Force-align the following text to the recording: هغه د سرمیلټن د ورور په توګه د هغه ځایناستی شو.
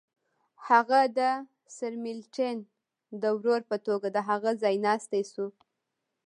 هغه 0.67 0.99
د 1.17 1.19
سرمیلټن 1.77 2.57
د 3.21 3.23
ورور 3.37 3.61
په 3.71 3.77
توګه 3.87 4.07
د 4.15 4.17
هغه 4.29 4.51
ځایناستی 4.63 5.23
شو. 5.31 5.47